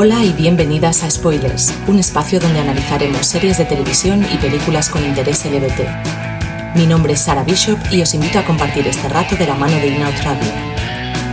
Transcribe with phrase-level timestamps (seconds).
[0.00, 5.04] Hola y bienvenidas a Spoilers, un espacio donde analizaremos series de televisión y películas con
[5.04, 6.76] interés LGBT.
[6.76, 9.74] Mi nombre es Sara Bishop y os invito a compartir este rato de la mano
[9.78, 10.52] de Inout Radio.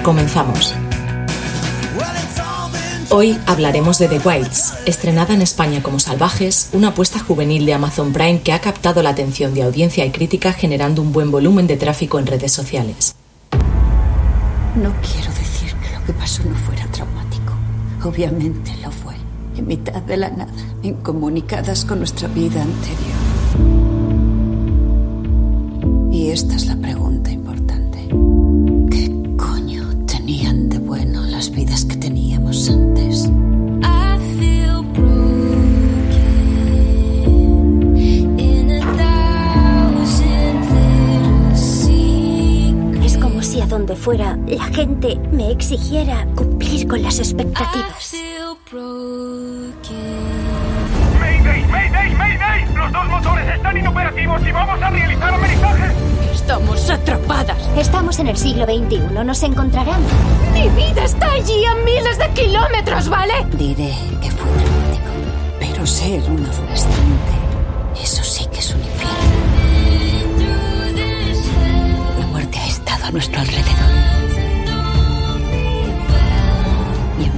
[0.01, 0.73] Comenzamos.
[3.11, 8.13] Hoy hablaremos de The Wilds, estrenada en España como Salvajes, una apuesta juvenil de Amazon
[8.13, 11.77] Prime que ha captado la atención de audiencia y crítica generando un buen volumen de
[11.77, 13.13] tráfico en redes sociales.
[14.75, 17.14] No quiero decir que lo que pasó no fuera traumático.
[18.05, 19.15] Obviamente lo fue.
[19.57, 20.51] En mitad de la nada,
[20.83, 23.15] incomunicadas con nuestra vida anterior.
[26.11, 28.07] Y esta es la pregunta importante.
[28.91, 33.27] ¿Qué coño tenían de bueno las vidas que teníamos antes?
[43.03, 46.27] Es como si a donde fuera la gente me exigiera
[46.85, 48.13] cumplir con las expectativas.
[51.19, 51.63] ¡Mayday!
[51.67, 52.15] ¡Mayday!
[52.15, 52.75] ¡Mayday!
[52.75, 55.91] ¡Los dos motores están inoperativos y vamos a realizar amerizaje!
[56.33, 57.57] Estamos atrapadas.
[57.77, 60.01] Estamos en el siglo XXI, nos encontrarán.
[60.53, 63.33] Mi vida está allí a miles de kilómetros, ¿vale?
[63.57, 65.11] Diré que fue dramático.
[65.59, 67.33] Pero ser un adolescente,
[68.01, 69.15] eso sí que es un infierno.
[72.19, 74.14] La muerte ha estado a nuestro alrededor.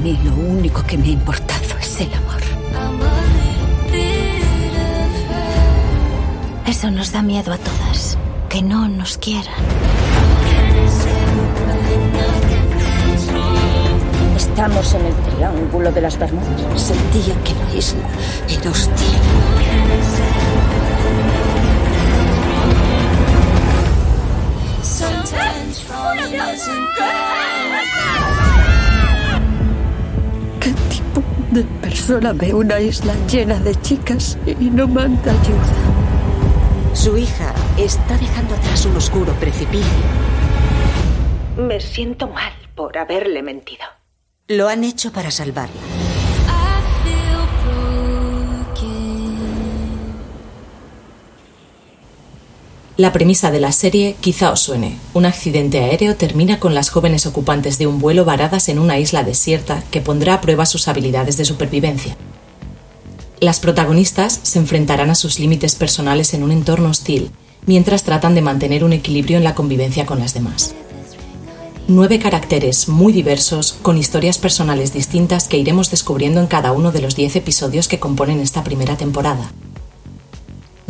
[0.07, 2.41] Mí lo único que me ha importado es el amor.
[6.65, 8.17] Eso nos da miedo a todas.
[8.49, 9.53] Que no nos quieran.
[14.35, 16.81] Estamos en el Triángulo de las Bermudas.
[16.81, 18.07] Sentía que la isla
[18.49, 19.17] era hostil.
[26.97, 28.56] ¿Qué tipo
[31.51, 36.93] de persona ve una isla llena de chicas y no manda ayuda?
[36.93, 40.03] Su hija está dejando atrás un oscuro precipicio.
[41.57, 43.85] Me siento mal por haberle mentido.
[44.47, 45.96] Lo han hecho para salvarla.
[52.97, 54.97] La premisa de la serie quizá os suene.
[55.13, 59.23] Un accidente aéreo termina con las jóvenes ocupantes de un vuelo varadas en una isla
[59.23, 62.17] desierta que pondrá a prueba sus habilidades de supervivencia.
[63.39, 67.29] Las protagonistas se enfrentarán a sus límites personales en un entorno hostil,
[67.67, 70.73] mientras tratan de mantener un equilibrio en la convivencia con las demás.
[71.87, 77.01] Nueve caracteres muy diversos, con historias personales distintas que iremos descubriendo en cada uno de
[77.01, 79.51] los diez episodios que componen esta primera temporada.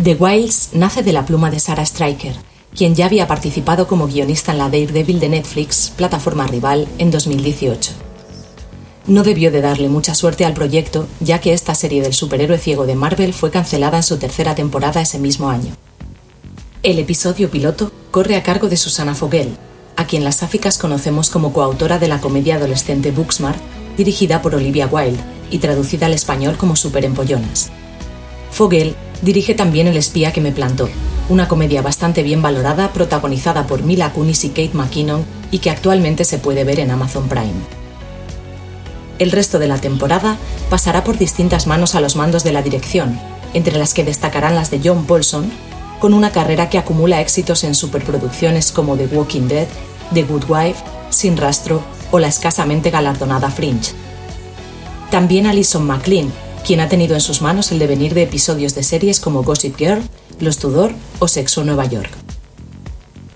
[0.01, 2.35] The Wilds nace de la pluma de Sarah Striker,
[2.75, 7.93] quien ya había participado como guionista en la Daredevil de Netflix, plataforma rival, en 2018.
[9.07, 12.85] No debió de darle mucha suerte al proyecto, ya que esta serie del superhéroe ciego
[12.85, 15.75] de Marvel fue cancelada en su tercera temporada ese mismo año.
[16.83, 19.57] El episodio piloto corre a cargo de Susana Fogel,
[19.95, 23.59] a quien las sáficas conocemos como coautora de la comedia adolescente Booksmart,
[23.97, 27.71] dirigida por Olivia Wilde y traducida al español como Super Empollonas.
[28.51, 30.89] Fogel dirige también El espía que me plantó,
[31.29, 36.23] una comedia bastante bien valorada protagonizada por Mila Kunis y Kate McKinnon y que actualmente
[36.23, 37.53] se puede ver en Amazon Prime.
[39.19, 40.37] El resto de la temporada
[40.69, 43.19] pasará por distintas manos a los mandos de la dirección,
[43.53, 45.51] entre las que destacarán las de John Paulson,
[45.99, 49.67] con una carrera que acumula éxitos en superproducciones como The Walking Dead,
[50.13, 51.81] The Good Wife, Sin Rastro
[52.11, 53.93] o la escasamente galardonada Fringe.
[55.09, 56.31] También Alison McLean,
[56.67, 60.03] quien ha tenido en sus manos el devenir de episodios de series como Gossip Girl,
[60.41, 62.11] Los Tudor o Sexo Nueva York.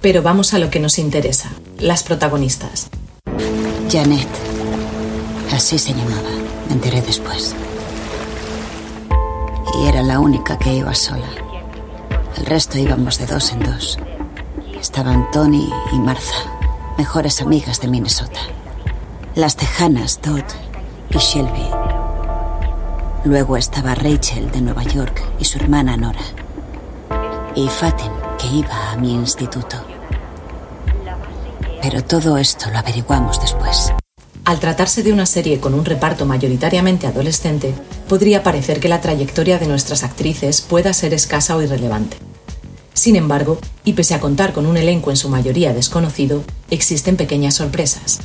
[0.01, 1.49] Pero vamos a lo que nos interesa,
[1.79, 2.89] las protagonistas.
[3.89, 4.27] Janet.
[5.53, 6.29] Así se llamaba.
[6.67, 7.55] Me enteré después.
[9.81, 11.29] Y era la única que iba sola.
[12.35, 13.97] El resto íbamos de dos en dos.
[14.77, 16.59] Estaban Tony y Martha,
[16.97, 18.41] mejores amigas de Minnesota.
[19.35, 20.43] Las tejanas Todd
[21.11, 21.80] y Shelby.
[23.23, 26.23] Luego estaba Rachel de Nueva York y su hermana Nora.
[27.53, 29.77] Y Fatin, que iba a mi instituto.
[31.83, 33.93] Pero todo esto lo averiguamos después.
[34.43, 37.75] Al tratarse de una serie con un reparto mayoritariamente adolescente,
[38.09, 42.17] podría parecer que la trayectoria de nuestras actrices pueda ser escasa o irrelevante.
[42.95, 47.53] Sin embargo, y pese a contar con un elenco en su mayoría desconocido, existen pequeñas
[47.53, 48.19] sorpresas.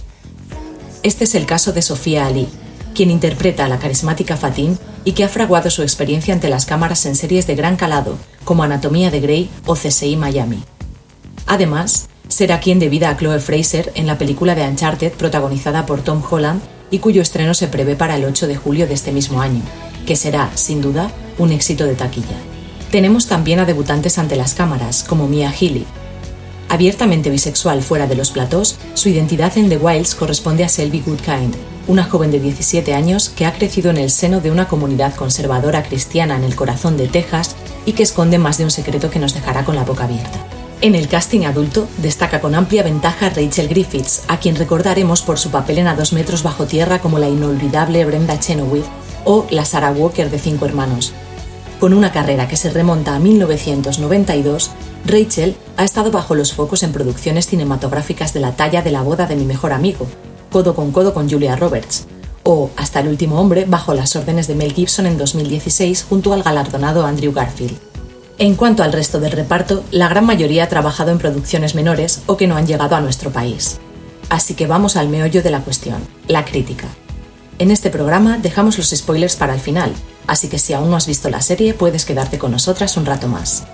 [1.03, 2.49] Este es el caso de Sofía Ali,
[2.97, 7.07] quien interpreta a la carismática Fatin y que ha fraguado su experiencia ante las cámaras
[7.07, 10.65] en series de gran calado, como Anatomía de Grey o CSI Miami.
[11.47, 16.03] Además, será quien de vida a Chloe Fraser en la película de Uncharted protagonizada por
[16.03, 16.61] Tom Holland
[16.91, 19.61] y cuyo estreno se prevé para el 8 de julio de este mismo año,
[20.07, 22.37] que será, sin duda, un éxito de taquilla.
[22.91, 25.87] Tenemos también a debutantes ante las cámaras, como Mia Healy.
[26.69, 31.55] Abiertamente bisexual fuera de los platós, su identidad en The Wilds corresponde a Selby Goodkind,
[31.87, 35.85] una joven de 17 años que ha crecido en el seno de una comunidad conservadora
[35.85, 37.55] cristiana en el corazón de Texas
[37.85, 40.45] y que esconde más de un secreto que nos dejará con la boca abierta.
[40.81, 45.51] En el casting adulto destaca con amplia ventaja Rachel Griffiths, a quien recordaremos por su
[45.51, 48.85] papel en A dos metros bajo tierra como la inolvidable Brenda Chenoweth
[49.25, 51.15] o la Sarah Walker de Cinco Hermanos.
[51.81, 54.71] Con una carrera que se remonta a 1992,
[55.05, 59.27] Rachel ha estado bajo los focos en producciones cinematográficas de la talla de La boda
[59.27, 60.07] de mi mejor amigo,
[60.51, 62.07] codo con codo con Julia Roberts,
[62.45, 66.45] o Hasta el último hombre bajo las órdenes de Mel Gibson en 2016 junto al
[66.45, 67.77] galardonado Andrew Garfield.
[68.39, 72.37] En cuanto al resto del reparto, la gran mayoría ha trabajado en producciones menores o
[72.37, 73.79] que no han llegado a nuestro país.
[74.29, 76.87] Así que vamos al meollo de la cuestión, la crítica.
[77.59, 79.95] En este programa dejamos los spoilers para el final,
[80.27, 83.29] así que si aún no has visto la serie puedes quedarte con nosotras un rato
[83.29, 83.65] más.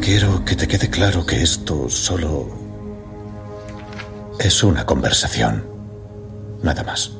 [0.00, 2.48] Quiero que te quede claro que esto solo
[4.38, 5.66] es una conversación.
[6.62, 7.12] Nada más.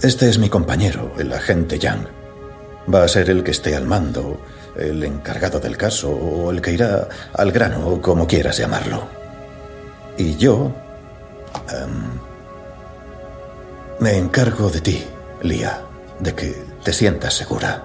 [0.00, 2.06] Este es mi compañero, el agente Young.
[2.92, 4.40] Va a ser el que esté al mando,
[4.76, 9.08] el encargado del caso o el que irá al grano, como quieras llamarlo.
[10.16, 10.70] Y yo...
[11.68, 12.31] em,
[14.02, 15.04] me encargo de ti,
[15.42, 15.80] Lia,
[16.18, 17.84] de que te sientas segura.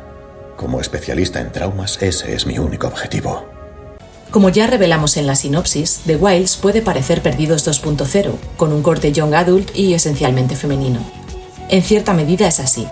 [0.56, 3.46] Como especialista en traumas, ese es mi único objetivo.
[4.32, 9.12] Como ya revelamos en la sinopsis, The Wilds puede parecer Perdidos 2.0, con un corte
[9.12, 11.02] young adult y esencialmente femenino.
[11.70, 12.88] En cierta medida es así.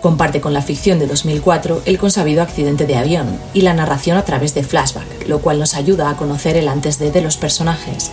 [0.00, 4.24] Comparte con la ficción de 2004 el consabido accidente de avión y la narración a
[4.24, 8.12] través de flashback, lo cual nos ayuda a conocer el antes de de los personajes.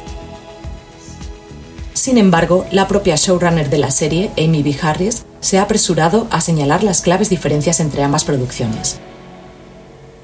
[2.07, 4.74] Sin embargo, la propia showrunner de la serie, Amy B.
[4.81, 8.98] Harris, se ha apresurado a señalar las claves diferencias entre ambas producciones.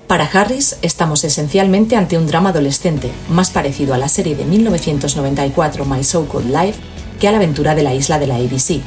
[0.07, 5.83] Para Harris, estamos esencialmente ante un drama adolescente, más parecido a la serie de 1994
[5.83, 6.80] My So-Called Life
[7.19, 8.79] que a la aventura de la isla de la ABC.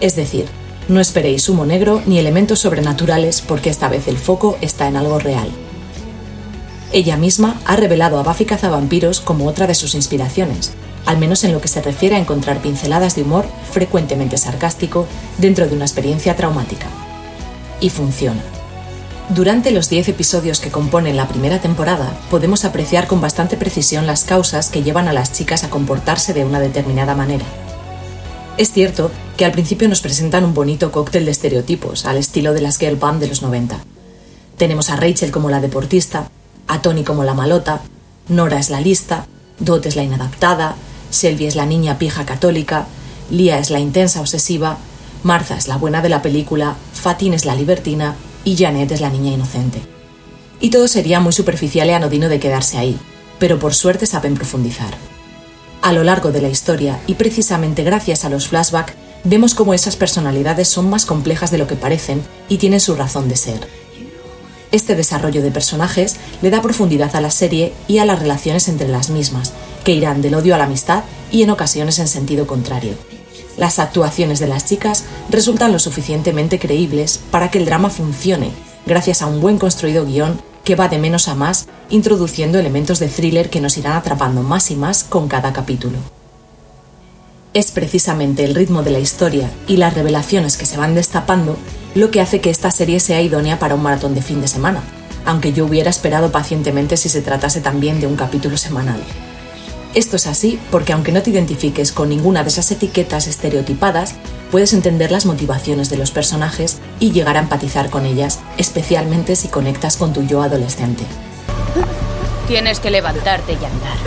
[0.00, 0.46] Es decir,
[0.88, 5.18] no esperéis humo negro ni elementos sobrenaturales porque esta vez el foco está en algo
[5.18, 5.50] real.
[6.94, 10.72] Ella misma ha revelado a Buffy cazavampiros como otra de sus inspiraciones,
[11.06, 15.06] al menos en lo que se refiere a encontrar pinceladas de humor frecuentemente sarcástico
[15.38, 16.86] dentro de una experiencia traumática.
[17.80, 18.42] Y funciona.
[19.28, 24.24] Durante los 10 episodios que componen la primera temporada, podemos apreciar con bastante precisión las
[24.24, 27.44] causas que llevan a las chicas a comportarse de una determinada manera.
[28.56, 32.62] Es cierto que al principio nos presentan un bonito cóctel de estereotipos, al estilo de
[32.62, 33.78] las girl band de los 90.
[34.56, 36.30] Tenemos a Rachel como la deportista,
[36.66, 37.82] a Tony como la malota,
[38.28, 39.26] Nora es la lista,
[39.58, 40.74] Dot es la inadaptada,
[41.10, 42.86] Selby es la niña pija católica,
[43.30, 44.78] Lia es la intensa obsesiva,
[45.22, 49.10] Martha es la buena de la película, Fatin es la libertina y Janet es la
[49.10, 49.80] niña inocente.
[50.60, 52.98] Y todo sería muy superficial y anodino de quedarse ahí,
[53.38, 54.94] pero por suerte saben profundizar.
[55.82, 59.96] A lo largo de la historia, y precisamente gracias a los flashbacks, vemos cómo esas
[59.96, 63.68] personalidades son más complejas de lo que parecen y tienen su razón de ser.
[64.70, 68.88] Este desarrollo de personajes le da profundidad a la serie y a las relaciones entre
[68.88, 69.52] las mismas,
[69.88, 72.92] que irán del odio a la amistad y en ocasiones en sentido contrario.
[73.56, 78.50] Las actuaciones de las chicas resultan lo suficientemente creíbles para que el drama funcione,
[78.84, 83.08] gracias a un buen construido guion que va de menos a más, introduciendo elementos de
[83.08, 85.96] thriller que nos irán atrapando más y más con cada capítulo.
[87.54, 91.56] Es precisamente el ritmo de la historia y las revelaciones que se van destapando
[91.94, 94.82] lo que hace que esta serie sea idónea para un maratón de fin de semana,
[95.24, 99.00] aunque yo hubiera esperado pacientemente si se tratase también de un capítulo semanal.
[99.94, 104.14] Esto es así porque aunque no te identifiques con ninguna de esas etiquetas estereotipadas,
[104.50, 109.48] puedes entender las motivaciones de los personajes y llegar a empatizar con ellas, especialmente si
[109.48, 111.04] conectas con tu yo adolescente.
[112.46, 113.98] Tienes que levantarte y andar.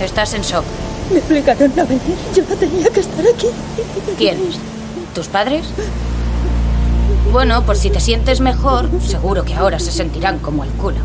[0.00, 0.64] Estás en shock.
[1.12, 2.16] Me obligaron a venir.
[2.34, 3.48] Yo no tenía que estar aquí.
[4.16, 4.58] ¿Quién es?
[5.14, 5.66] ¿Tus padres?
[7.32, 11.00] Bueno, por si te sientes mejor, seguro que ahora se sentirán como el culo.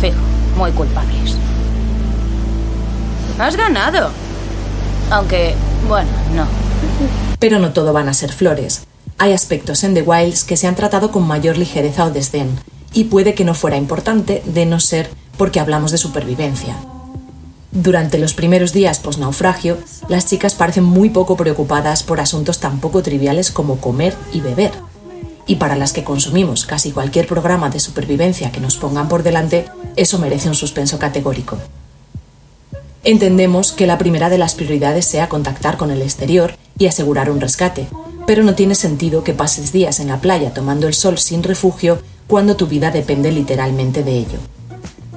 [0.00, 0.18] Fijo,
[0.56, 1.36] muy culpables.
[3.38, 4.10] Has ganado.
[5.10, 5.54] Aunque,
[5.88, 6.46] bueno, no.
[7.40, 8.82] Pero no todo van a ser flores.
[9.18, 12.58] Hay aspectos en The Wilds que se han tratado con mayor ligereza o desdén,
[12.92, 16.76] y puede que no fuera importante de no ser porque hablamos de supervivencia.
[17.72, 23.02] Durante los primeros días post-naufragio, las chicas parecen muy poco preocupadas por asuntos tan poco
[23.02, 24.72] triviales como comer y beber.
[25.46, 29.66] Y para las que consumimos casi cualquier programa de supervivencia que nos pongan por delante,
[29.96, 31.58] eso merece un suspenso categórico.
[33.06, 37.38] Entendemos que la primera de las prioridades sea contactar con el exterior y asegurar un
[37.38, 37.86] rescate,
[38.26, 42.00] pero no tiene sentido que pases días en la playa tomando el sol sin refugio
[42.26, 44.38] cuando tu vida depende literalmente de ello.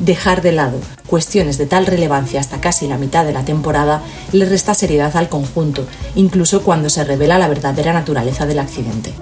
[0.01, 4.03] Dejar de lado cuestiones de tal relevancia hasta casi la mitad de la temporada
[4.33, 9.13] le resta seriedad al conjunto, incluso cuando se revela la verdadera naturaleza del accidente.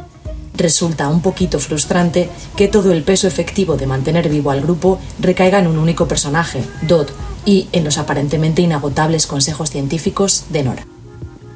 [0.55, 5.60] Resulta un poquito frustrante que todo el peso efectivo de mantener vivo al grupo recaiga
[5.60, 7.10] en un único personaje, Dodd,
[7.45, 10.87] y en los aparentemente inagotables consejos científicos de Nora.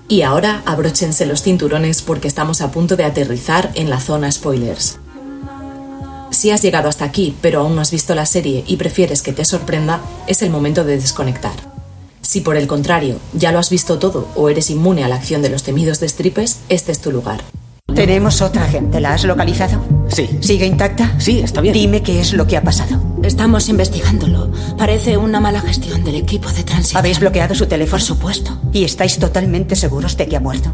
[0.08, 5.00] Y ahora abróchense los cinturones porque estamos a punto de aterrizar en la zona spoilers.
[6.32, 9.34] Si has llegado hasta aquí pero aún no has visto la serie y prefieres que
[9.34, 11.54] te sorprenda, es el momento de desconectar.
[12.22, 15.42] Si por el contrario ya lo has visto todo o eres inmune a la acción
[15.42, 17.42] de los temidos destripes, este es tu lugar.
[18.00, 19.02] Tenemos otra gente.
[19.02, 19.84] ¿La has localizado?
[20.08, 20.30] Sí.
[20.40, 21.20] ¿Sigue intacta?
[21.20, 21.74] Sí, está bien.
[21.74, 22.98] Dime qué es lo que ha pasado.
[23.24, 24.54] Estamos investigándolo.
[24.78, 26.98] Parece una mala gestión del equipo de transición.
[26.98, 28.00] ¿Habéis bloqueado su teléfono?
[28.00, 28.58] Por supuesto.
[28.72, 30.72] ¿Y estáis totalmente seguros de que ha muerto?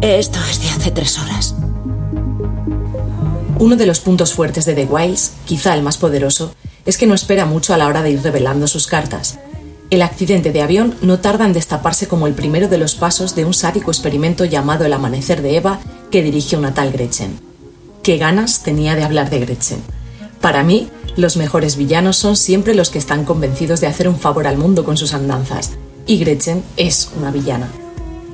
[0.00, 1.54] Esto es de hace tres horas.
[3.58, 6.54] Uno de los puntos fuertes de The Wilds, quizá el más poderoso,
[6.86, 9.38] es que no espera mucho a la hora de ir revelando sus cartas.
[9.88, 13.44] El accidente de avión no tarda en destaparse como el primero de los pasos de
[13.44, 15.78] un sádico experimento llamado El Amanecer de Eva
[16.10, 17.38] que dirige una tal Gretchen.
[18.02, 19.78] ¿Qué ganas tenía de hablar de Gretchen?
[20.40, 24.48] Para mí, los mejores villanos son siempre los que están convencidos de hacer un favor
[24.48, 25.72] al mundo con sus andanzas,
[26.04, 27.68] y Gretchen es una villana.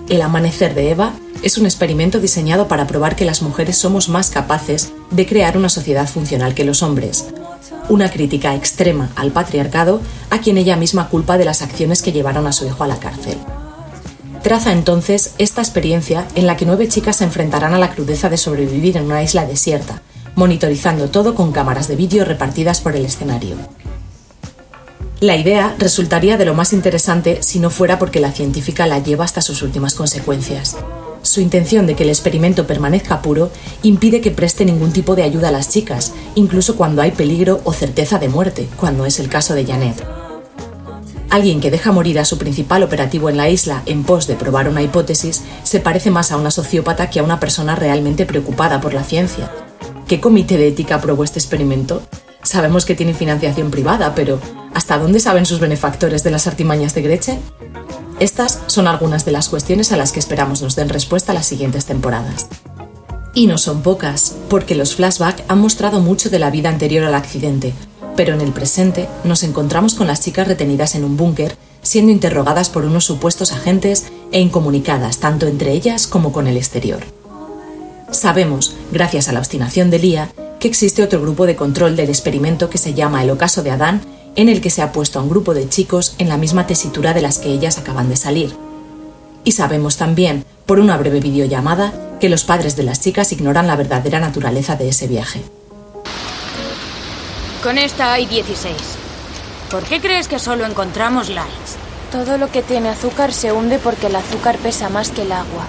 [0.09, 4.30] El Amanecer de Eva es un experimento diseñado para probar que las mujeres somos más
[4.30, 7.26] capaces de crear una sociedad funcional que los hombres.
[7.92, 12.46] Una crítica extrema al patriarcado a quien ella misma culpa de las acciones que llevaron
[12.46, 13.37] a su hijo a la cárcel.
[14.42, 18.38] Traza entonces esta experiencia en la que nueve chicas se enfrentarán a la crudeza de
[18.38, 20.00] sobrevivir en una isla desierta,
[20.37, 23.56] monitorizando todo con cámaras de vídeo repartidas por el escenario.
[25.20, 29.26] La idea resultaría de lo más interesante si no fuera porque la científica la lleva
[29.26, 30.78] hasta sus últimas consecuencias.
[31.22, 33.50] Su intención de que el experimento permanezca puro
[33.82, 37.72] impide que preste ningún tipo de ayuda a las chicas, incluso cuando hay peligro o
[37.72, 40.04] certeza de muerte, cuando es el caso de Janet.
[41.30, 44.68] Alguien que deja morir a su principal operativo en la isla en pos de probar
[44.68, 48.92] una hipótesis se parece más a una sociópata que a una persona realmente preocupada por
[48.92, 49.50] la ciencia.
[50.06, 52.02] ¿Qué comité de ética aprobó este experimento?
[52.42, 54.40] Sabemos que tiene financiación privada, pero
[54.75, 57.40] ¿hasta dónde saben sus benefactores de las artimañas de Gretchen?
[58.18, 61.87] Estas son algunas de las cuestiones a las que esperamos nos den respuesta las siguientes
[61.87, 62.49] temporadas.
[63.34, 67.14] Y no son pocas, porque los flashbacks han mostrado mucho de la vida anterior al
[67.14, 67.72] accidente,
[68.16, 72.68] pero en el presente nos encontramos con las chicas retenidas en un búnker, siendo interrogadas
[72.68, 77.00] por unos supuestos agentes e incomunicadas tanto entre ellas como con el exterior.
[78.11, 80.28] Sabemos, gracias a la obstinación de Lía,
[80.62, 84.00] que existe otro grupo de control del experimento que se llama el Ocaso de Adán
[84.37, 87.12] en el que se ha puesto a un grupo de chicos en la misma tesitura
[87.14, 88.54] de las que ellas acaban de salir.
[89.42, 93.75] Y sabemos también, por una breve videollamada, que los padres de las chicas ignoran la
[93.75, 95.42] verdadera naturaleza de ese viaje.
[97.64, 98.76] Con esta hay 16.
[99.69, 101.75] ¿Por qué crees que solo encontramos lights?
[102.12, 105.66] Todo lo que tiene azúcar se hunde porque el azúcar pesa más que el agua.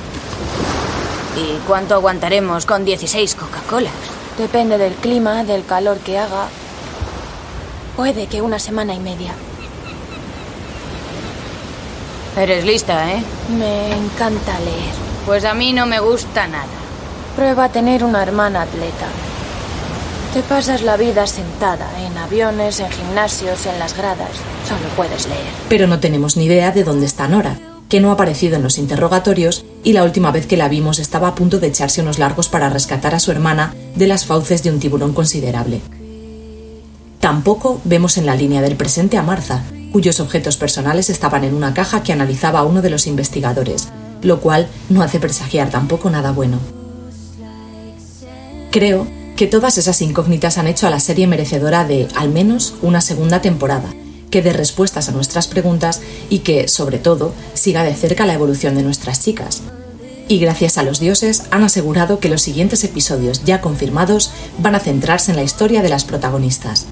[1.36, 4.13] ¿Y cuánto aguantaremos con 16 Coca-Colas?
[4.38, 6.48] Depende del clima, del calor que haga
[7.96, 9.34] Puede que una semana y media.
[12.36, 13.24] Eres lista, ¿eh?
[13.56, 14.94] Me encanta leer.
[15.28, 16.66] Pues a mí no me gusta nada.
[17.36, 19.06] Prueba a tener una hermana atleta.
[20.34, 24.32] Te pasas la vida sentada, en aviones, en gimnasios, en las gradas.
[24.68, 25.54] Solo puedes leer.
[25.70, 27.56] Pero no tenemos ni idea de dónde está Nora,
[27.90, 31.28] que no ha aparecido en los interrogatorios y la última vez que la vimos estaba
[31.28, 34.72] a punto de echarse unos largos para rescatar a su hermana de las fauces de
[34.72, 35.82] un tiburón considerable.
[37.20, 41.74] Tampoco vemos en la línea del presente a Martha, cuyos objetos personales estaban en una
[41.74, 43.90] caja que analizaba uno de los investigadores,
[44.22, 46.60] lo cual no hace presagiar tampoco nada bueno.
[48.72, 53.02] Creo que todas esas incógnitas han hecho a la serie merecedora de, al menos, una
[53.02, 53.94] segunda temporada,
[54.34, 58.74] que dé respuestas a nuestras preguntas y que, sobre todo, siga de cerca la evolución
[58.74, 59.62] de nuestras chicas.
[60.28, 64.80] Y gracias a los dioses han asegurado que los siguientes episodios ya confirmados van a
[64.80, 66.88] centrarse en la historia de las protagonistas,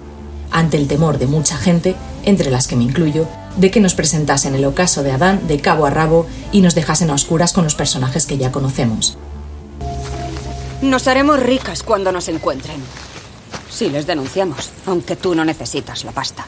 [0.51, 1.95] ante el temor de mucha gente,
[2.25, 5.88] entre las que me incluyo, de que nos presentasen el ocaso de Adán de cabo
[5.88, 9.17] a rabo y nos dejasen a oscuras con los personajes que ya conocemos.
[10.83, 12.83] Nos haremos ricas cuando nos encuentren.
[13.67, 16.45] Si les denunciamos, aunque tú no necesitas la pasta.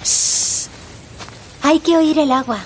[1.63, 2.59] Hay que oír el agua.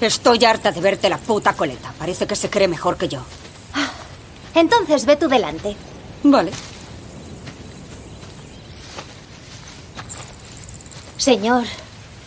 [0.00, 1.92] Estoy harta de verte la puta coleta.
[1.98, 3.20] Parece que se cree mejor que yo.
[4.54, 5.76] Entonces ve tú delante.
[6.22, 6.52] Vale.
[11.16, 11.64] Señor,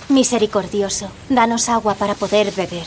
[0.09, 2.83] misericordioso, danos agua para poder beber.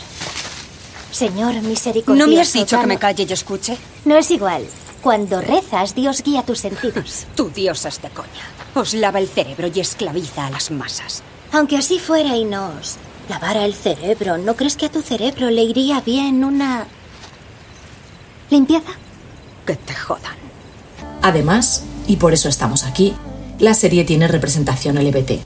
[1.11, 2.27] Señor, misericordioso.
[2.27, 3.79] ¿No me has dicho que me calle y escuche?
[4.05, 4.67] No es igual.
[5.01, 7.27] Cuando rezas, Dios guía tus sentidos.
[7.35, 8.64] Tu Dios es de coña.
[8.75, 11.23] Os lava el cerebro y esclaviza a las masas.
[11.53, 12.97] Aunque así fuera y nos
[13.29, 16.87] lavara el cerebro, ¿no crees que a tu cerebro le iría bien una
[18.51, 18.91] limpieza?
[19.65, 20.37] Que te jodan.
[21.23, 23.15] Además, y por eso estamos aquí,
[23.61, 25.45] la serie tiene representación LGBT.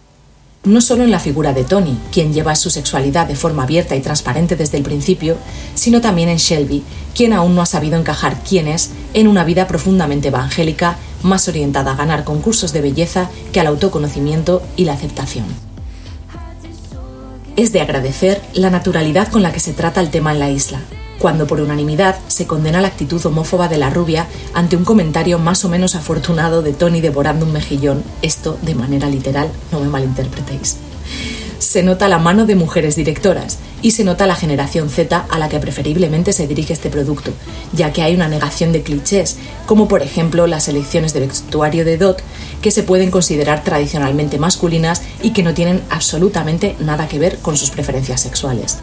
[0.64, 4.00] No solo en la figura de Tony, quien lleva su sexualidad de forma abierta y
[4.00, 5.37] transparente desde el principio,
[5.75, 6.82] sino también en Shelby,
[7.14, 11.92] quien aún no ha sabido encajar quién es en una vida profundamente evangélica, más orientada
[11.92, 15.46] a ganar concursos de belleza que al autoconocimiento y la aceptación.
[17.56, 20.80] Es de agradecer la naturalidad con la que se trata el tema en la isla,
[21.18, 25.64] cuando por unanimidad se condena la actitud homófoba de la rubia ante un comentario más
[25.64, 30.76] o menos afortunado de Tony devorando un mejillón, esto de manera literal, no me malinterpretéis.
[31.58, 35.48] Se nota la mano de mujeres directoras y se nota la generación Z a la
[35.48, 37.32] que preferiblemente se dirige este producto,
[37.72, 39.36] ya que hay una negación de clichés,
[39.66, 42.22] como por ejemplo las elecciones de vestuario de Dot,
[42.62, 47.56] que se pueden considerar tradicionalmente masculinas y que no tienen absolutamente nada que ver con
[47.56, 48.78] sus preferencias sexuales.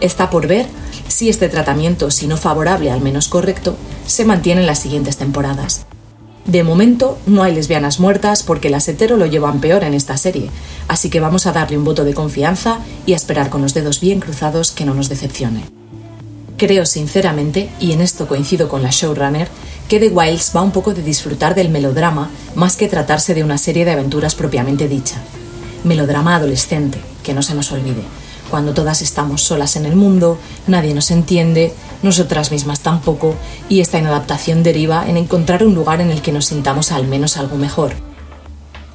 [0.00, 0.66] Está por ver
[1.08, 3.76] si este tratamiento, si no favorable al menos correcto,
[4.06, 5.86] se mantiene en las siguientes temporadas.
[6.46, 10.50] De momento no hay lesbianas muertas porque las hetero lo llevan peor en esta serie,
[10.88, 14.00] así que vamos a darle un voto de confianza y a esperar con los dedos
[14.00, 15.62] bien cruzados que no nos decepcione.
[16.56, 19.48] Creo sinceramente, y en esto coincido con la showrunner,
[19.88, 23.58] que The Wilds va un poco de disfrutar del melodrama más que tratarse de una
[23.58, 25.16] serie de aventuras propiamente dicha.
[25.84, 28.02] Melodrama adolescente, que no se nos olvide,
[28.50, 33.34] cuando todas estamos solas en el mundo, nadie nos entiende, nosotras mismas tampoco,
[33.68, 37.36] y esta inadaptación deriva en encontrar un lugar en el que nos sintamos al menos
[37.36, 37.92] algo mejor.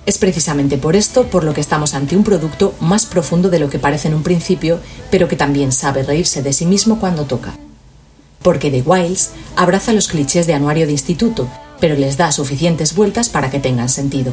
[0.05, 3.69] Es precisamente por esto por lo que estamos ante un producto más profundo de lo
[3.69, 4.79] que parece en un principio,
[5.11, 7.53] pero que también sabe reírse de sí mismo cuando toca.
[8.41, 11.49] Porque The Wilds abraza los clichés de anuario de instituto,
[11.81, 14.31] pero les da suficientes vueltas para que tengan sentido.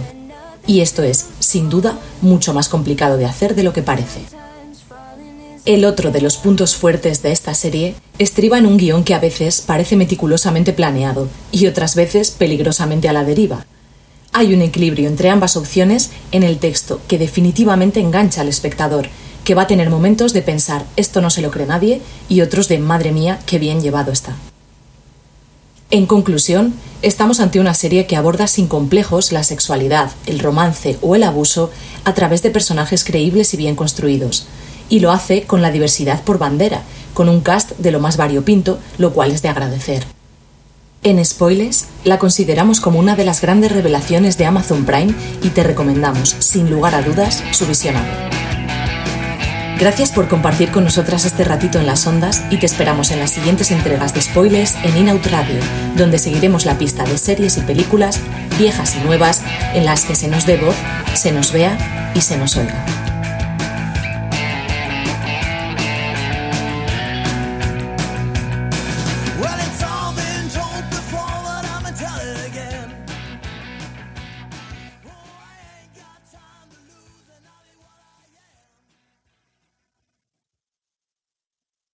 [0.66, 4.20] Y esto es, sin duda, mucho más complicado de hacer de lo que parece.
[5.66, 9.18] El otro de los puntos fuertes de esta serie estriba en un guion que a
[9.18, 13.64] veces parece meticulosamente planeado y otras veces peligrosamente a la deriva.
[14.34, 19.08] Hay un equilibrio entre ambas opciones en el texto que definitivamente engancha al espectador,
[19.42, 22.68] que va a tener momentos de pensar esto no se lo cree nadie y otros
[22.68, 24.36] de madre mía, qué bien llevado está.
[25.90, 31.14] En conclusión, estamos ante una serie que aborda sin complejos la sexualidad, el romance o
[31.14, 31.70] el abuso
[32.04, 34.46] a través de personajes creíbles y bien construidos,
[34.88, 36.82] y lo hace con la diversidad por bandera,
[37.14, 40.04] con un cast de lo más variopinto, lo cual es de agradecer.
[41.02, 45.62] En Spoilers, la consideramos como una de las grandes revelaciones de Amazon Prime y te
[45.62, 48.06] recomendamos, sin lugar a dudas, su visionado.
[49.78, 53.32] Gracias por compartir con nosotras este ratito en las ondas y te esperamos en las
[53.32, 55.60] siguientes entregas de Spoilers en Inout Radio,
[55.96, 58.18] donde seguiremos la pista de series y películas,
[58.56, 59.42] viejas y nuevas,
[59.74, 60.76] en las que se nos dé voz,
[61.14, 63.03] se nos vea y se nos oiga.